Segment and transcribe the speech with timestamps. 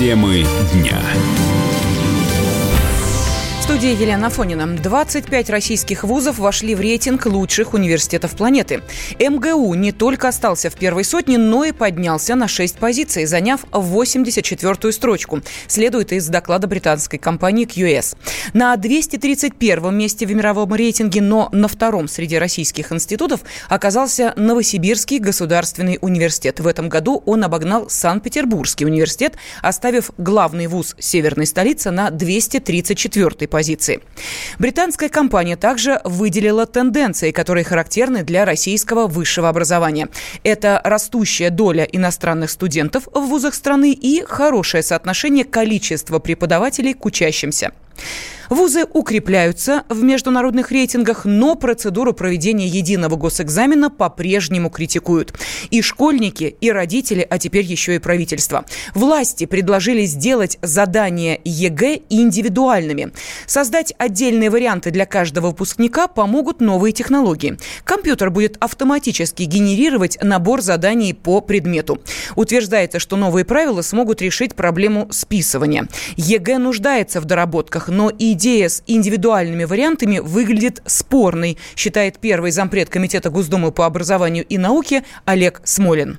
[0.00, 0.98] Темы дня
[3.80, 4.66] студии Елена Фонина.
[4.76, 8.82] 25 российских вузов вошли в рейтинг лучших университетов планеты.
[9.18, 14.92] МГУ не только остался в первой сотне, но и поднялся на 6 позиций, заняв 84-ю
[14.92, 15.40] строчку.
[15.66, 18.18] Следует из доклада британской компании QS.
[18.52, 23.40] На 231 месте в мировом рейтинге, но на втором среди российских институтов
[23.70, 26.60] оказался Новосибирский государственный университет.
[26.60, 33.69] В этом году он обогнал Санкт-Петербургский университет, оставив главный вуз северной столицы на 234 позиции
[33.70, 34.00] позиции.
[34.58, 40.08] Британская компания также выделила тенденции, которые характерны для российского высшего образования.
[40.44, 47.72] Это растущая доля иностранных студентов в вузах страны и хорошее соотношение количества преподавателей к учащимся.
[48.50, 55.32] Вузы укрепляются в международных рейтингах, но процедуру проведения единого госэкзамена по-прежнему критикуют.
[55.70, 58.64] И школьники, и родители, а теперь еще и правительство.
[58.92, 63.12] Власти предложили сделать задания ЕГЭ индивидуальными.
[63.46, 67.56] Создать отдельные варианты для каждого выпускника помогут новые технологии.
[67.84, 72.02] Компьютер будет автоматически генерировать набор заданий по предмету.
[72.34, 75.86] Утверждается, что новые правила смогут решить проблему списывания.
[76.16, 82.88] ЕГЭ нуждается в доработках, но и идея с индивидуальными вариантами выглядит спорной, считает первый зампред
[82.88, 86.18] Комитета Госдумы по образованию и науке Олег Смолин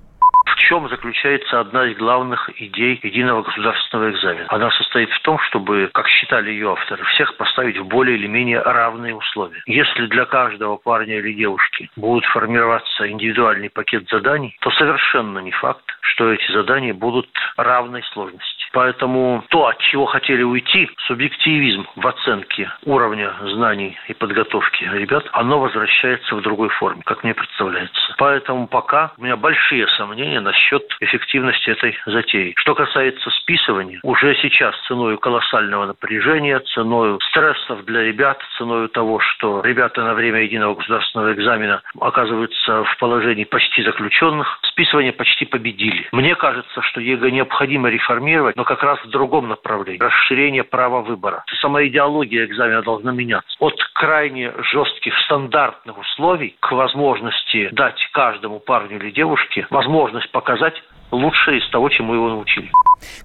[0.72, 4.46] чем заключается одна из главных идей единого государственного экзамена.
[4.48, 8.62] Она состоит в том, чтобы, как считали ее авторы, всех поставить в более или менее
[8.62, 9.62] равные условия.
[9.66, 15.84] Если для каждого парня или девушки будет формироваться индивидуальный пакет заданий, то совершенно не факт,
[16.00, 17.28] что эти задания будут
[17.58, 18.51] равной сложности.
[18.74, 25.60] Поэтому то, от чего хотели уйти, субъективизм в оценке уровня знаний и подготовки ребят, оно
[25.60, 28.16] возвращается в другой форме, как мне представляется.
[28.18, 32.54] Поэтому пока у меня большие сомнения насчет эффективности этой затеи.
[32.58, 39.62] Что касается списывания, уже сейчас ценой колоссального напряжения, ценой стрессов для ребят, ценой того, что
[39.62, 46.08] ребята на время единого государственного экзамена оказываются в положении почти заключенных, списывание почти победили.
[46.12, 50.00] Мне кажется, что ЕГЭ необходимо реформировать, но как раз в другом направлении.
[50.00, 51.44] Расширение права выбора.
[51.62, 53.50] Сама идеология экзамена должна меняться.
[53.60, 60.76] От крайне жестких стандартных условий к возможности дать каждому парню или девушке возможность показать
[61.10, 62.70] лучшее из того, чему его научили.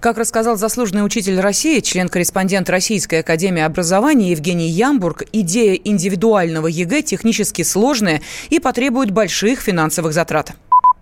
[0.01, 7.61] Как рассказал заслуженный учитель России, член-корреспондент Российской академии образования Евгений Ямбург, идея индивидуального ЕГЭ технически
[7.61, 10.55] сложная и требует больших финансовых затрат.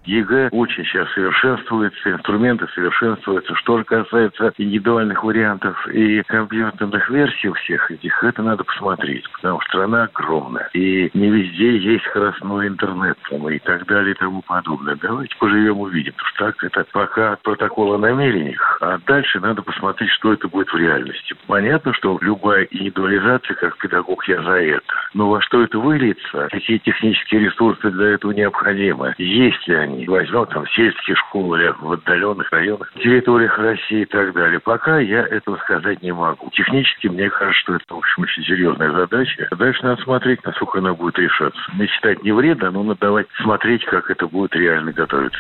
[0.06, 3.56] ЕГЭ очень сейчас совершенствуется, инструменты совершенствуются.
[3.56, 9.70] Что же касается индивидуальных вариантов и компьютерных версий всех этих, это надо посмотреть, потому что
[9.70, 10.70] страна огромная.
[10.74, 14.96] И не везде есть скоростной интернет там, и так далее и тому подобное.
[15.02, 16.14] Давайте поживем, увидим.
[16.14, 20.72] Потому что так это пока протокол о намерениях, а дальше надо посмотреть, что это будет
[20.72, 21.36] в реальности.
[21.48, 24.94] Понятно, что любая индивидуализация, как педагог, я за это.
[25.14, 30.46] Но во что это выльется, какие технические ресурсы для этого необходимы, есть ли они, возьмем
[30.48, 34.60] там сельские школы в отдаленных районах, территориях России и так далее.
[34.60, 36.50] Пока я этого сказать не могу.
[36.52, 39.48] Технически мне кажется, что это, в общем, очень серьезная задача.
[39.58, 41.60] Дальше надо смотреть, насколько она будет решаться.
[41.74, 45.40] Мечтать не вредно, но надо давать смотреть, как это будет реально готовиться.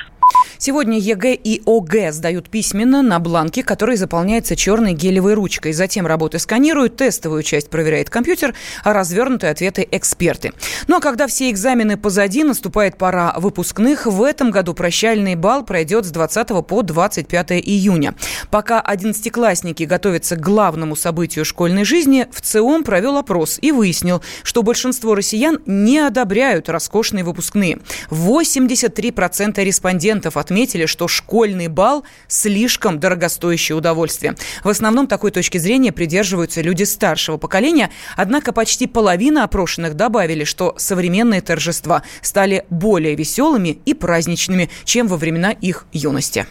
[0.57, 5.73] Сегодня ЕГЭ и ОГЭ сдают письменно на бланке, который заполняется черной гелевой ручкой.
[5.73, 10.53] Затем работы сканируют, тестовую часть проверяет компьютер, а развернутые ответы– эксперты.
[10.87, 14.05] Ну а когда все экзамены позади, наступает пора выпускных.
[14.05, 18.15] В этом году прощальный бал пройдет с 20 по 25 июня.
[18.49, 24.63] Пока одиннадцатиклассники готовятся к главному событию школьной жизни, в ЦИОМ провел опрос и выяснил, что
[24.63, 27.79] большинство россиян не одобряют роскошные выпускные.
[28.09, 34.35] 83% респондентов отметили, что школьный бал– слишком дорогостоящее удовольствие.
[34.63, 40.75] В основном такой точки зрения придерживаются люди старшего поколения, однако почти половина опрошенных добавили, что
[40.77, 46.45] современные торжества стали более веселыми и праздничными, чем во времена их юности.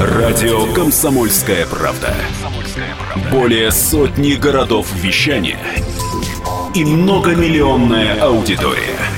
[0.00, 2.14] Радио «Комсомольская правда».
[3.32, 5.58] Более сотни городов вещания
[6.74, 8.98] и многомиллионная аудитория–